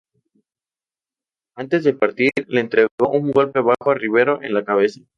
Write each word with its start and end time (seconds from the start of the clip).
Antes 1.53 1.83
de 1.83 1.93
partir, 1.93 2.31
le 2.47 2.61
entregó 2.61 2.87
un 3.13 3.29
golpe 3.29 3.59
bajo 3.59 3.91
a 3.91 3.93
Rivero 3.93 4.41
en 4.41 4.55
la 4.55 4.65
cabeza. 4.65 5.01